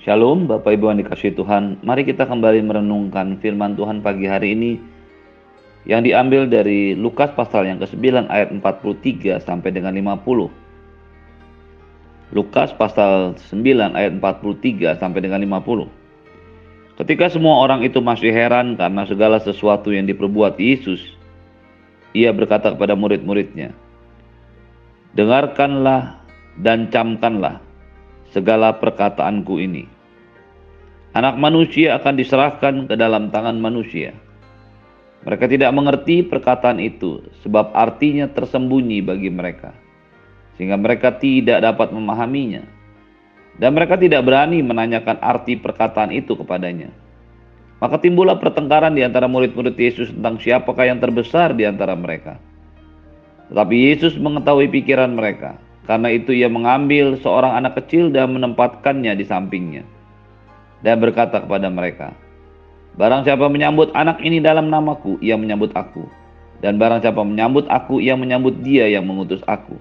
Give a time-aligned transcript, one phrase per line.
[0.00, 1.84] Shalom Bapak Ibu yang dikasih Tuhan.
[1.84, 4.80] Mari kita kembali merenungkan firman Tuhan pagi hari ini
[5.84, 13.60] Yang diambil dari Lukas pasal yang ke-9 ayat 43 sampai dengan 50 Lukas pasal 9
[13.92, 20.08] ayat 43 sampai dengan 50 Ketika semua orang itu masih heran karena segala sesuatu yang
[20.08, 21.12] diperbuat Yesus
[22.16, 23.76] Ia berkata kepada murid-muridnya
[25.12, 26.24] Dengarkanlah
[26.56, 27.68] dan camkanlah
[28.30, 29.84] segala perkataanku ini.
[31.10, 34.14] Anak manusia akan diserahkan ke dalam tangan manusia.
[35.26, 39.74] Mereka tidak mengerti perkataan itu, sebab artinya tersembunyi bagi mereka,
[40.56, 42.64] sehingga mereka tidak dapat memahaminya,
[43.60, 46.88] dan mereka tidak berani menanyakan arti perkataan itu kepadanya.
[47.84, 52.40] Maka timbullah pertengkaran di antara murid-murid Yesus tentang siapakah yang terbesar di antara mereka.
[53.52, 59.24] Tetapi Yesus mengetahui pikiran mereka, karena itu ia mengambil seorang anak kecil dan menempatkannya di
[59.24, 59.84] sampingnya.
[60.80, 62.16] Dan berkata kepada mereka,
[62.98, 66.04] Barang siapa menyambut anak ini dalam namaku, ia menyambut aku.
[66.60, 69.78] Dan barang siapa menyambut aku, ia menyambut dia yang mengutus aku.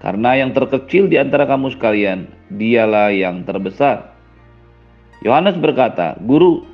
[0.00, 4.12] Karena yang terkecil di antara kamu sekalian, dialah yang terbesar.
[5.20, 6.64] Yohanes berkata, Guru,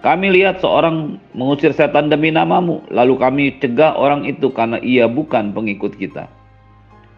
[0.00, 5.52] kami lihat seorang mengusir setan demi namamu, lalu kami cegah orang itu karena ia bukan
[5.52, 6.28] pengikut kita.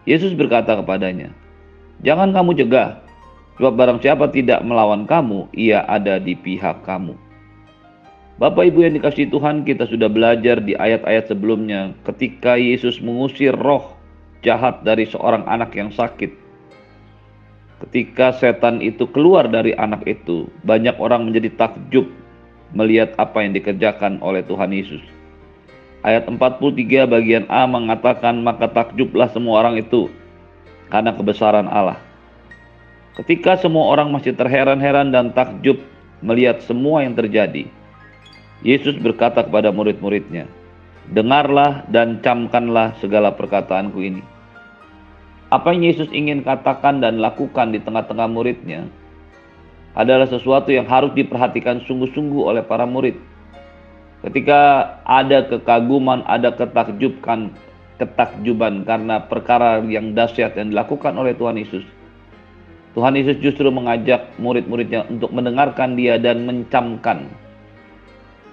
[0.03, 1.31] Yesus berkata kepadanya,
[2.03, 2.99] "Jangan kamu cegah,
[3.55, 7.15] sebab barang siapa tidak melawan kamu, ia ada di pihak kamu."
[8.41, 13.93] Bapak Ibu yang dikasih Tuhan, kita sudah belajar di ayat-ayat sebelumnya ketika Yesus mengusir roh
[14.43, 16.33] jahat dari seorang anak yang sakit.
[17.87, 22.09] Ketika setan itu keluar dari anak itu, banyak orang menjadi takjub
[22.73, 25.03] melihat apa yang dikerjakan oleh Tuhan Yesus.
[26.03, 30.11] Ayat 43 bagian A mengatakan maka takjublah semua orang itu
[30.91, 31.95] karena kebesaran Allah.
[33.15, 35.79] Ketika semua orang masih terheran-heran dan takjub
[36.19, 37.71] melihat semua yang terjadi,
[38.67, 40.43] Yesus berkata kepada murid-muridnya,
[41.11, 44.23] Dengarlah dan camkanlah segala perkataanku ini.
[45.51, 48.87] Apa yang Yesus ingin katakan dan lakukan di tengah-tengah muridnya
[49.93, 53.13] adalah sesuatu yang harus diperhatikan sungguh-sungguh oleh para murid
[54.23, 57.51] Ketika ada kekaguman, ada ketakjubkan,
[57.99, 61.83] ketakjuban karena perkara yang dahsyat yang dilakukan oleh Tuhan Yesus.
[62.95, 67.27] Tuhan Yesus justru mengajak murid-muridnya untuk mendengarkan dia dan mencamkan.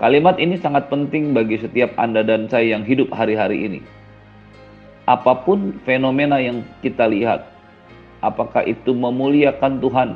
[0.00, 3.80] Kalimat ini sangat penting bagi setiap Anda dan saya yang hidup hari-hari ini.
[5.04, 7.46] Apa pun fenomena yang kita lihat,
[8.24, 10.10] apakah itu memuliakan Tuhan,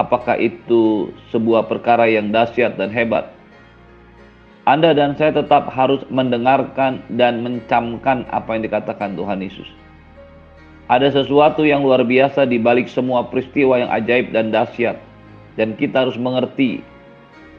[0.00, 3.35] apakah itu sebuah perkara yang dahsyat dan hebat,
[4.66, 9.70] anda dan saya tetap harus mendengarkan dan mencamkan apa yang dikatakan Tuhan Yesus.
[10.90, 14.98] Ada sesuatu yang luar biasa di balik semua peristiwa yang ajaib dan dahsyat.
[15.54, 16.82] Dan kita harus mengerti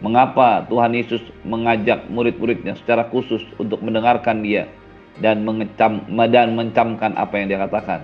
[0.04, 4.68] mengapa Tuhan Yesus mengajak murid-muridnya secara khusus untuk mendengarkan dia
[5.24, 8.04] dan mengecam dan mencamkan apa yang dia katakan.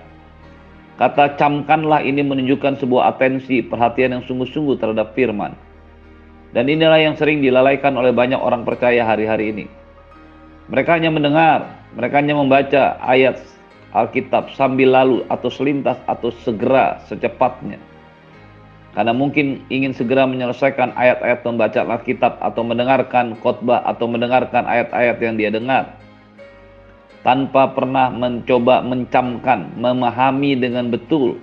[0.96, 5.52] Kata camkanlah ini menunjukkan sebuah atensi, perhatian yang sungguh-sungguh terhadap firman.
[6.54, 9.66] Dan inilah yang sering dilalaikan oleh banyak orang percaya hari-hari ini.
[10.70, 11.66] Mereka hanya mendengar,
[11.98, 13.42] mereka hanya membaca ayat
[13.90, 17.82] Alkitab sambil lalu atau selintas atau segera secepatnya.
[18.94, 25.34] Karena mungkin ingin segera menyelesaikan ayat-ayat membaca Alkitab atau mendengarkan khotbah atau mendengarkan ayat-ayat yang
[25.34, 25.90] dia dengar.
[27.26, 31.42] Tanpa pernah mencoba mencamkan, memahami dengan betul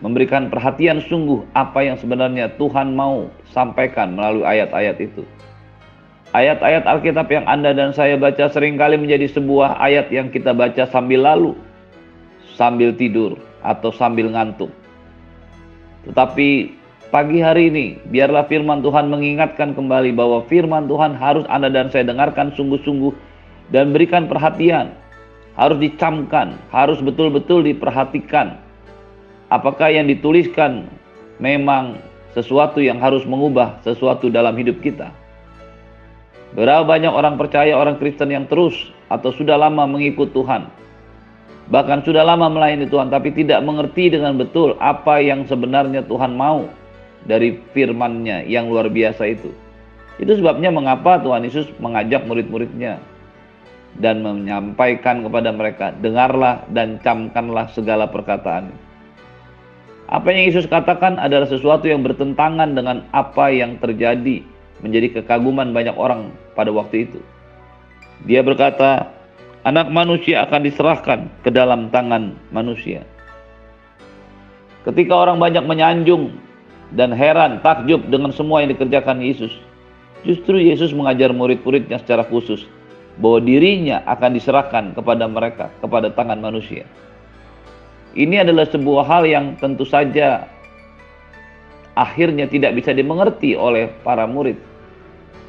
[0.00, 5.22] memberikan perhatian sungguh apa yang sebenarnya Tuhan mau sampaikan melalui ayat-ayat itu.
[6.32, 10.88] Ayat-ayat Alkitab yang Anda dan saya baca sering kali menjadi sebuah ayat yang kita baca
[10.88, 11.52] sambil lalu,
[12.54, 14.70] sambil tidur, atau sambil ngantuk.
[16.08, 16.70] Tetapi
[17.12, 22.06] pagi hari ini, biarlah firman Tuhan mengingatkan kembali bahwa firman Tuhan harus Anda dan saya
[22.08, 23.12] dengarkan sungguh-sungguh
[23.74, 24.96] dan berikan perhatian.
[25.58, 28.69] Harus dicamkan, harus betul-betul diperhatikan
[29.50, 30.86] apakah yang dituliskan
[31.42, 31.98] memang
[32.32, 35.10] sesuatu yang harus mengubah sesuatu dalam hidup kita.
[36.54, 38.74] Berapa banyak orang percaya orang Kristen yang terus
[39.10, 40.66] atau sudah lama mengikut Tuhan.
[41.70, 46.66] Bahkan sudah lama melayani Tuhan tapi tidak mengerti dengan betul apa yang sebenarnya Tuhan mau
[47.22, 49.54] dari firman-Nya yang luar biasa itu.
[50.18, 52.98] Itu sebabnya mengapa Tuhan Yesus mengajak murid-muridnya
[54.02, 58.89] dan menyampaikan kepada mereka, dengarlah dan camkanlah segala perkataan
[60.10, 64.42] apa yang Yesus katakan adalah sesuatu yang bertentangan dengan apa yang terjadi
[64.82, 67.22] menjadi kekaguman banyak orang pada waktu itu.
[68.26, 69.06] Dia berkata,
[69.62, 73.06] anak manusia akan diserahkan ke dalam tangan manusia.
[74.82, 76.34] Ketika orang banyak menyanjung
[76.96, 79.52] dan heran, takjub dengan semua yang dikerjakan Yesus.
[80.20, 82.68] Justru Yesus mengajar murid-muridnya secara khusus
[83.16, 86.84] bahwa dirinya akan diserahkan kepada mereka, kepada tangan manusia.
[88.10, 90.50] Ini adalah sebuah hal yang tentu saja
[91.94, 94.58] akhirnya tidak bisa dimengerti oleh para murid.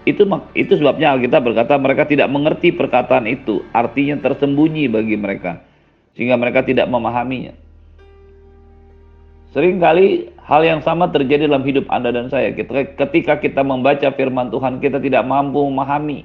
[0.05, 0.25] Itu
[0.57, 5.61] itu sebabnya Alkitab berkata mereka tidak mengerti perkataan itu, artinya tersembunyi bagi mereka
[6.17, 7.53] sehingga mereka tidak memahaminya.
[9.51, 12.55] Seringkali hal yang sama terjadi dalam hidup Anda dan saya.
[12.95, 16.23] Ketika kita membaca firman Tuhan, kita tidak mampu memahami.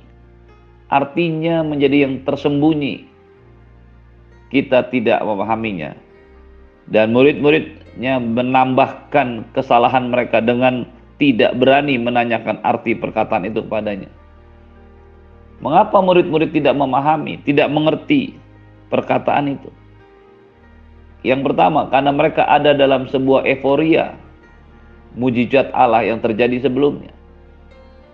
[0.86, 3.02] Artinya menjadi yang tersembunyi.
[4.46, 6.05] Kita tidak memahaminya.
[6.86, 10.86] Dan murid-muridnya menambahkan kesalahan mereka dengan
[11.16, 14.12] tidak berani menanyakan arti perkataan itu kepadanya.
[15.58, 18.36] Mengapa murid-murid tidak memahami, tidak mengerti
[18.92, 19.72] perkataan itu?
[21.24, 24.14] Yang pertama, karena mereka ada dalam sebuah euforia
[25.16, 27.10] mujizat Allah yang terjadi sebelumnya.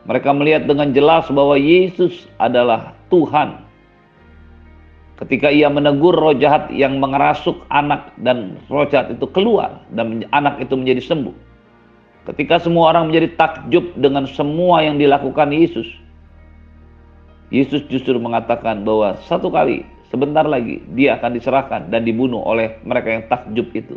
[0.07, 3.59] Mereka melihat dengan jelas bahwa Yesus adalah Tuhan.
[5.23, 10.59] Ketika ia menegur roh jahat yang mengerasuk anak dan roh jahat itu keluar dan anak
[10.59, 11.35] itu menjadi sembuh.
[12.27, 15.87] Ketika semua orang menjadi takjub dengan semua yang dilakukan Yesus,
[17.55, 23.17] Yesus justru mengatakan bahwa satu kali Sebentar lagi dia akan diserahkan dan dibunuh oleh mereka
[23.17, 23.97] yang takjub itu.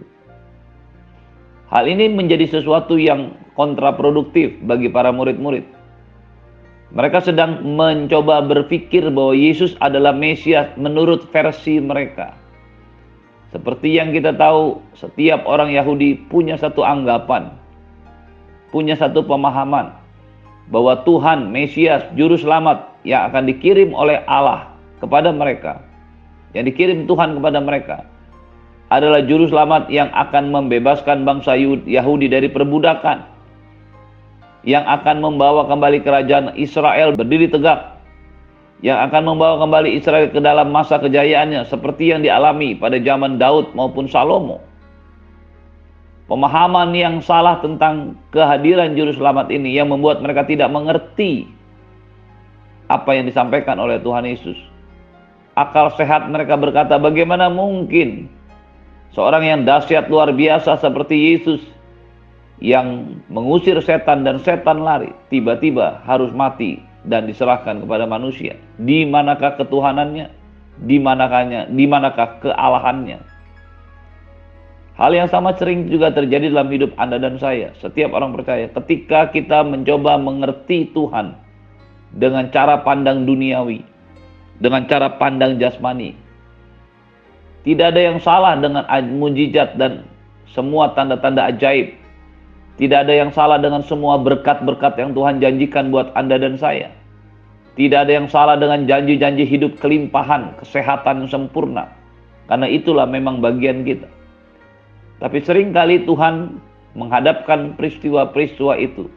[1.67, 5.67] Hal ini menjadi sesuatu yang kontraproduktif bagi para murid-murid.
[6.95, 12.31] Mereka sedang mencoba berpikir bahwa Yesus adalah Mesias menurut versi mereka.
[13.51, 17.51] Seperti yang kita tahu, setiap orang Yahudi punya satu anggapan,
[18.71, 19.91] punya satu pemahaman
[20.71, 24.71] bahwa Tuhan, Mesias, Juru Selamat yang akan dikirim oleh Allah
[25.03, 25.83] kepada mereka
[26.55, 27.97] yang dikirim Tuhan kepada mereka
[28.87, 33.27] adalah juru selamat yang akan membebaskan bangsa Yahudi dari perbudakan
[34.65, 37.95] yang akan membawa kembali kerajaan Israel berdiri tegak
[38.83, 43.71] yang akan membawa kembali Israel ke dalam masa kejayaannya seperti yang dialami pada zaman Daud
[43.71, 44.59] maupun Salomo.
[46.25, 51.45] Pemahaman yang salah tentang kehadiran juru selamat ini yang membuat mereka tidak mengerti
[52.89, 54.57] apa yang disampaikan oleh Tuhan Yesus.
[55.53, 58.27] Akal sehat mereka berkata, bagaimana mungkin
[59.13, 61.61] seorang yang dahsyat luar biasa seperti Yesus
[62.63, 68.55] yang mengusir setan dan setan lari, tiba-tiba harus mati dan diserahkan kepada manusia.
[68.79, 70.31] Di manakah ketuhanannya?
[70.83, 71.71] Di manakahnya?
[71.71, 73.19] Di manakah kealahannya?
[74.95, 77.75] Hal yang sama sering juga terjadi dalam hidup Anda dan saya.
[77.83, 81.35] Setiap orang percaya, ketika kita mencoba mengerti Tuhan
[82.15, 83.83] dengan cara pandang duniawi,
[84.59, 86.15] dengan cara pandang jasmani.
[87.65, 88.85] Tidak ada yang salah dengan
[89.17, 90.05] mujizat dan
[90.53, 91.97] semua tanda-tanda ajaib.
[92.75, 96.91] Tidak ada yang salah dengan semua berkat-berkat yang Tuhan janjikan buat Anda dan saya.
[97.75, 101.91] Tidak ada yang salah dengan janji-janji hidup kelimpahan, kesehatan sempurna.
[102.51, 104.07] Karena itulah memang bagian kita.
[105.23, 106.59] Tapi sering kali Tuhan
[106.95, 109.07] menghadapkan peristiwa-peristiwa itu.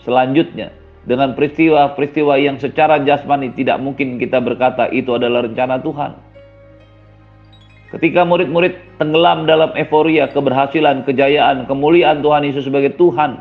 [0.00, 0.72] Selanjutnya,
[1.06, 6.25] dengan peristiwa-peristiwa yang secara jasmani tidak mungkin kita berkata itu adalah rencana Tuhan.
[7.94, 13.38] Ketika murid-murid tenggelam dalam euforia, keberhasilan, kejayaan, kemuliaan Tuhan Yesus sebagai Tuhan,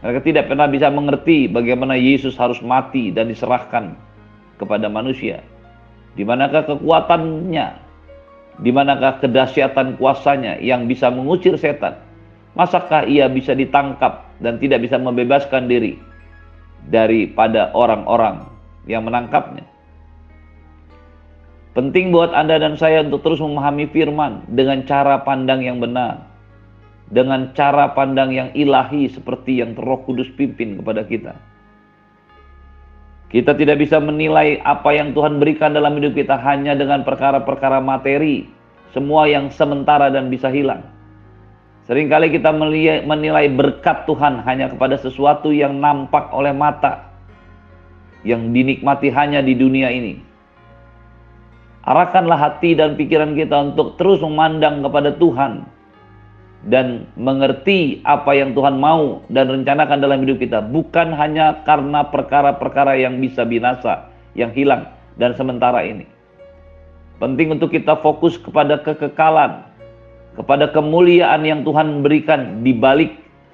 [0.00, 3.92] mereka tidak pernah bisa mengerti bagaimana Yesus harus mati dan diserahkan
[4.56, 5.44] kepada manusia.
[6.16, 7.84] Di manakah kekuatannya?
[8.64, 12.00] Di manakah kedahsyatan kuasanya yang bisa mengusir setan?
[12.54, 15.98] Masakah ia bisa ditangkap dan tidak bisa membebaskan diri?
[16.88, 18.44] daripada orang-orang
[18.84, 19.64] yang menangkapnya.
[21.74, 26.22] Penting buat Anda dan saya untuk terus memahami firman dengan cara pandang yang benar.
[27.10, 31.34] Dengan cara pandang yang ilahi seperti yang Roh Kudus pimpin kepada kita.
[33.34, 38.46] Kita tidak bisa menilai apa yang Tuhan berikan dalam hidup kita hanya dengan perkara-perkara materi,
[38.94, 40.86] semua yang sementara dan bisa hilang.
[41.90, 42.54] Seringkali kita
[43.04, 47.10] menilai berkat Tuhan hanya kepada sesuatu yang nampak oleh mata,
[48.22, 50.33] yang dinikmati hanya di dunia ini.
[51.84, 55.68] Arahkanlah hati dan pikiran kita untuk terus memandang kepada Tuhan
[56.64, 62.96] dan mengerti apa yang Tuhan mau dan rencanakan dalam hidup kita, bukan hanya karena perkara-perkara
[62.96, 64.88] yang bisa binasa, yang hilang
[65.20, 66.08] dan sementara ini.
[67.20, 69.68] Penting untuk kita fokus kepada kekekalan,
[70.40, 73.12] kepada kemuliaan yang Tuhan berikan di balik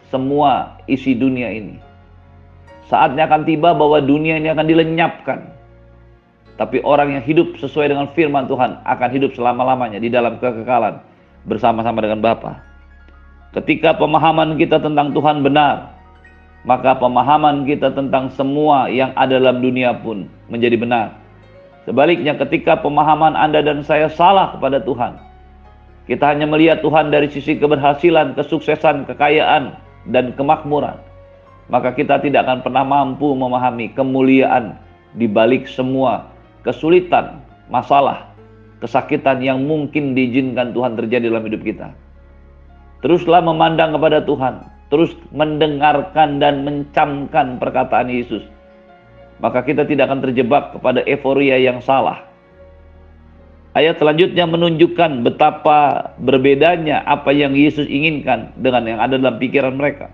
[0.09, 1.83] semua isi dunia ini.
[2.87, 5.60] Saatnya akan tiba bahwa dunia ini akan dilenyapkan.
[6.61, 11.01] Tapi orang yang hidup sesuai dengan firman Tuhan akan hidup selama-lamanya di dalam kekekalan
[11.49, 12.61] bersama-sama dengan Bapa.
[13.57, 15.89] Ketika pemahaman kita tentang Tuhan benar,
[16.69, 21.17] maka pemahaman kita tentang semua yang ada dalam dunia pun menjadi benar.
[21.89, 25.17] Sebaliknya ketika pemahaman Anda dan saya salah kepada Tuhan,
[26.13, 29.81] kita hanya melihat Tuhan dari sisi keberhasilan, kesuksesan, kekayaan,
[30.13, 31.01] dan kemakmuran,
[31.73, 34.77] maka kita tidak akan pernah mampu memahami kemuliaan
[35.17, 36.30] di balik semua
[36.67, 37.41] kesulitan,
[37.73, 38.31] masalah,
[38.81, 41.89] kesakitan yang mungkin diizinkan Tuhan terjadi dalam hidup kita.
[43.01, 48.45] Teruslah memandang kepada Tuhan, terus mendengarkan dan mencamkan perkataan Yesus.
[49.41, 52.29] Maka kita tidak akan terjebak kepada euforia yang salah.
[53.73, 60.11] Ayat selanjutnya menunjukkan betapa berbedanya apa yang Yesus inginkan dengan yang ada dalam pikiran mereka.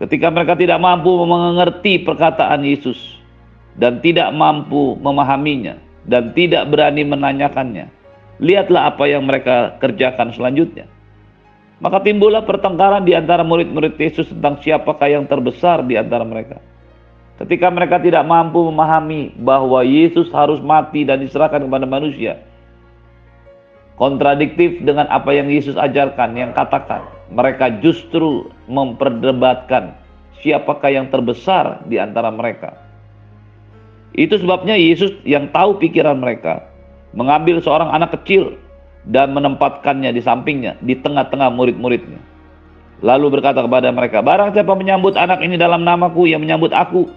[0.00, 3.21] Ketika mereka tidak mampu mengerti perkataan Yesus
[3.76, 7.86] dan tidak mampu memahaminya dan tidak berani menanyakannya,
[8.42, 10.90] lihatlah apa yang mereka kerjakan selanjutnya.
[11.82, 16.62] Maka timbullah pertengkaran di antara murid-murid Yesus tentang siapakah yang terbesar di antara mereka.
[17.42, 22.38] Ketika mereka tidak mampu memahami bahwa Yesus harus mati dan diserahkan kepada manusia,
[23.98, 27.02] kontradiktif dengan apa yang Yesus ajarkan, yang katakan,
[27.34, 29.94] mereka justru memperdebatkan
[30.42, 32.78] siapakah yang terbesar di antara mereka.
[34.12, 36.68] Itu sebabnya Yesus yang tahu pikiran mereka,
[37.16, 38.60] mengambil seorang anak kecil
[39.08, 42.20] dan menempatkannya di sampingnya di tengah-tengah murid-muridnya.
[43.02, 47.10] Lalu berkata kepada mereka, Barang siapa menyambut anak ini dalam namaku, yang menyambut aku.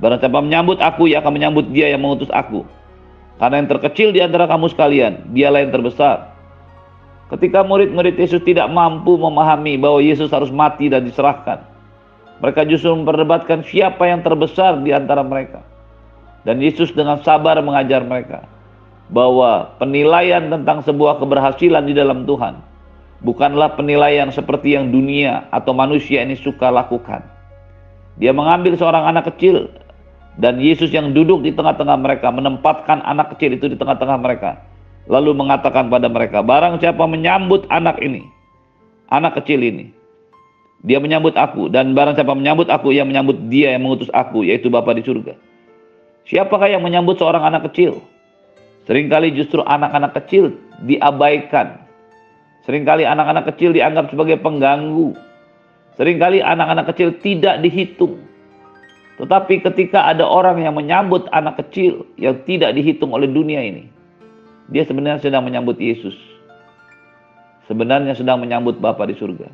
[0.00, 2.64] Barang siapa menyambut aku, ia akan menyambut dia yang mengutus aku.
[3.36, 6.32] Karena yang terkecil di antara kamu sekalian, dialah yang terbesar.
[7.30, 11.62] Ketika murid-murid Yesus tidak mampu memahami bahwa Yesus harus mati dan diserahkan,
[12.40, 15.62] mereka justru memperdebatkan siapa yang terbesar di antara mereka.
[16.46, 18.48] Dan Yesus dengan sabar mengajar mereka
[19.12, 22.62] bahwa penilaian tentang sebuah keberhasilan di dalam Tuhan
[23.20, 27.20] bukanlah penilaian seperti yang dunia atau manusia ini suka lakukan.
[28.16, 29.68] Dia mengambil seorang anak kecil
[30.40, 34.60] dan Yesus yang duduk di tengah-tengah mereka menempatkan anak kecil itu di tengah-tengah mereka.
[35.10, 38.22] Lalu mengatakan pada mereka, barang siapa menyambut anak ini,
[39.10, 39.90] anak kecil ini,
[40.86, 44.70] dia menyambut aku dan barang siapa menyambut aku yang menyambut dia yang mengutus aku yaitu
[44.70, 45.34] Bapa di surga.
[46.30, 48.06] Siapakah yang menyambut seorang anak kecil?
[48.86, 50.54] Seringkali justru anak-anak kecil
[50.86, 51.82] diabaikan.
[52.62, 55.18] Seringkali anak-anak kecil dianggap sebagai pengganggu.
[55.98, 58.22] Seringkali anak-anak kecil tidak dihitung.
[59.18, 63.90] Tetapi ketika ada orang yang menyambut anak kecil yang tidak dihitung oleh dunia ini,
[64.70, 66.14] dia sebenarnya sedang menyambut Yesus.
[67.66, 69.50] Sebenarnya sedang menyambut Bapa di surga.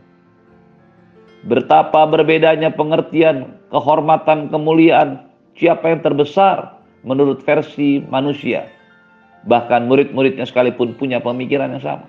[1.48, 5.25] Betapa berbedanya pengertian, kehormatan, kemuliaan,
[5.56, 8.76] siapa yang terbesar menurut versi manusia
[9.46, 12.06] Bahkan murid-muridnya sekalipun punya pemikiran yang sama.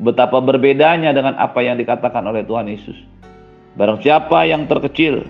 [0.00, 2.96] Betapa berbedanya dengan apa yang dikatakan oleh Tuhan Yesus.
[3.76, 5.28] Barang siapa yang terkecil,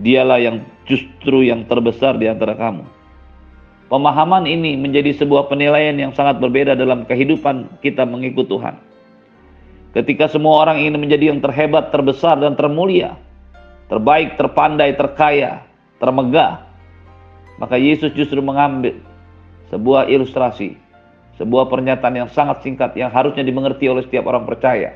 [0.00, 2.82] dialah yang justru yang terbesar di antara kamu.
[3.92, 8.80] Pemahaman ini menjadi sebuah penilaian yang sangat berbeda dalam kehidupan kita mengikut Tuhan.
[9.94, 13.14] Ketika semua orang ingin menjadi yang terhebat, terbesar, dan termulia,
[13.86, 15.62] terbaik, terpandai, terkaya,
[16.02, 16.63] termegah,
[17.58, 18.98] maka Yesus justru mengambil
[19.70, 20.74] sebuah ilustrasi,
[21.38, 24.94] sebuah pernyataan yang sangat singkat yang harusnya dimengerti oleh setiap orang percaya,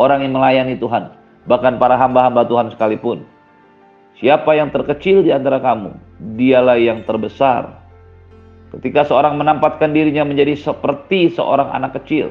[0.00, 1.12] orang yang melayani Tuhan,
[1.48, 3.24] bahkan para hamba-hamba Tuhan sekalipun.
[4.14, 5.90] Siapa yang terkecil di antara kamu,
[6.38, 7.82] dialah yang terbesar.
[8.74, 12.30] Ketika seorang menampatkan dirinya menjadi seperti seorang anak kecil,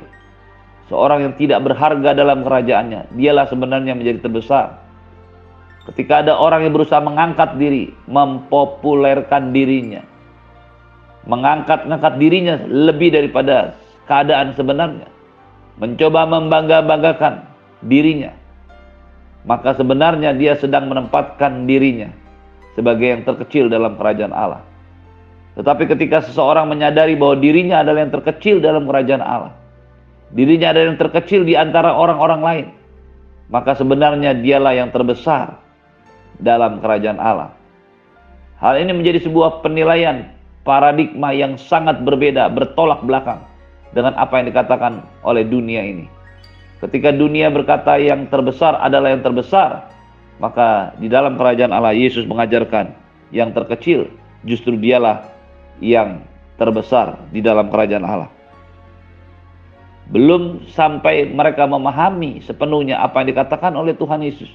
[0.92, 4.83] seorang yang tidak berharga dalam kerajaannya, dialah sebenarnya menjadi terbesar.
[5.84, 10.00] Ketika ada orang yang berusaha mengangkat diri, mempopulerkan dirinya,
[11.28, 13.76] mengangkat-ngangkat dirinya lebih daripada
[14.08, 15.12] keadaan sebenarnya,
[15.76, 17.44] mencoba membangga-banggakan
[17.84, 18.32] dirinya,
[19.44, 22.16] maka sebenarnya dia sedang menempatkan dirinya
[22.80, 24.64] sebagai yang terkecil dalam kerajaan Allah.
[25.60, 29.54] Tetapi ketika seseorang menyadari bahwa dirinya adalah yang terkecil dalam kerajaan Allah,
[30.32, 32.68] dirinya adalah yang terkecil di antara orang-orang lain,
[33.52, 35.60] maka sebenarnya dialah yang terbesar
[36.40, 37.54] dalam kerajaan Allah.
[38.58, 40.32] Hal ini menjadi sebuah penilaian
[40.64, 43.44] paradigma yang sangat berbeda, bertolak belakang
[43.92, 46.06] dengan apa yang dikatakan oleh dunia ini.
[46.80, 49.88] Ketika dunia berkata yang terbesar adalah yang terbesar,
[50.42, 52.92] maka di dalam kerajaan Allah Yesus mengajarkan
[53.32, 54.12] yang terkecil
[54.44, 55.28] justru dialah
[55.80, 56.24] yang
[56.60, 58.32] terbesar di dalam kerajaan Allah.
[60.12, 64.52] Belum sampai mereka memahami sepenuhnya apa yang dikatakan oleh Tuhan Yesus.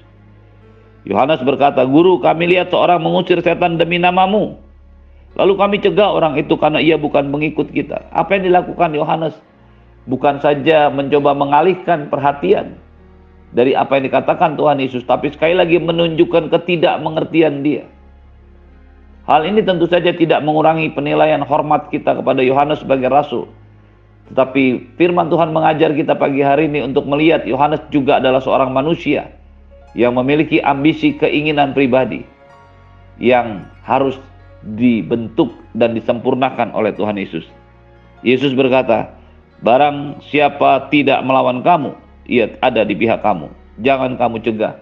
[1.07, 4.59] Yohanes berkata, Guru kami lihat seorang mengusir setan demi namamu.
[5.39, 8.11] Lalu kami cegah orang itu karena ia bukan mengikut kita.
[8.11, 9.37] Apa yang dilakukan Yohanes?
[10.09, 12.81] Bukan saja mencoba mengalihkan perhatian
[13.53, 17.85] dari apa yang dikatakan Tuhan Yesus, tapi sekali lagi menunjukkan ketidakmengertian dia.
[19.29, 23.53] Hal ini tentu saja tidak mengurangi penilaian hormat kita kepada Yohanes sebagai rasul.
[24.33, 29.38] Tetapi firman Tuhan mengajar kita pagi hari ini untuk melihat Yohanes juga adalah seorang manusia
[29.97, 32.25] yang memiliki ambisi keinginan pribadi
[33.19, 34.17] yang harus
[34.63, 37.47] dibentuk dan disempurnakan oleh Tuhan Yesus.
[38.27, 39.15] Yesus berkata,
[39.59, 41.95] Barang siapa tidak melawan kamu,
[42.31, 43.51] ia ada di pihak kamu.
[43.83, 44.79] Jangan kamu cegah.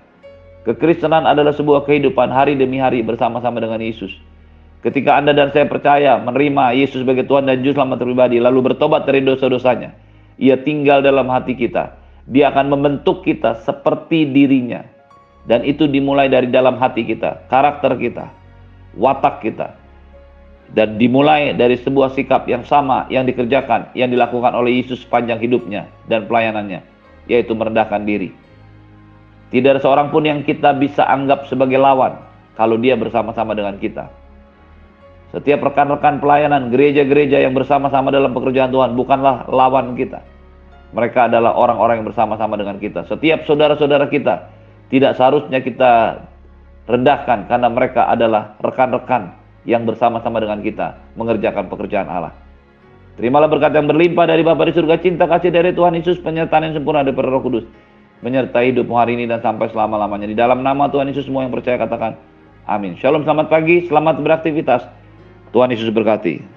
[0.68, 4.12] Kekristenan adalah sebuah kehidupan hari demi hari bersama-sama dengan Yesus.
[4.84, 9.08] Ketika Anda dan saya percaya menerima Yesus sebagai Tuhan dan Juru Selamat pribadi, lalu bertobat
[9.08, 9.96] dari dosa-dosanya,
[10.36, 11.96] ia tinggal dalam hati kita.
[12.28, 14.95] Dia akan membentuk kita seperti dirinya.
[15.46, 18.34] Dan itu dimulai dari dalam hati kita, karakter kita,
[18.98, 19.78] watak kita,
[20.74, 25.86] dan dimulai dari sebuah sikap yang sama yang dikerjakan, yang dilakukan oleh Yesus sepanjang hidupnya
[26.10, 26.82] dan pelayanannya,
[27.30, 28.34] yaitu merendahkan diri.
[29.54, 32.18] Tidak ada seorang pun yang kita bisa anggap sebagai lawan
[32.58, 34.10] kalau dia bersama-sama dengan kita.
[35.30, 40.22] Setiap rekan-rekan pelayanan gereja-gereja yang bersama-sama dalam pekerjaan Tuhan bukanlah lawan kita.
[40.90, 43.06] Mereka adalah orang-orang yang bersama-sama dengan kita.
[43.06, 44.55] Setiap saudara-saudara kita
[44.92, 46.22] tidak seharusnya kita
[46.86, 49.34] rendahkan karena mereka adalah rekan-rekan
[49.66, 52.32] yang bersama-sama dengan kita mengerjakan pekerjaan Allah.
[53.18, 56.74] Terimalah berkat yang berlimpah dari Bapa di surga, cinta kasih dari Tuhan Yesus, penyertaan yang
[56.76, 57.64] sempurna dari Roh Kudus,
[58.20, 60.28] menyertai hidupmu hari ini dan sampai selama-lamanya.
[60.30, 62.14] Di dalam nama Tuhan Yesus semua yang percaya katakan
[62.68, 62.94] amin.
[63.00, 64.86] Shalom, selamat pagi, selamat beraktivitas.
[65.50, 66.55] Tuhan Yesus berkati.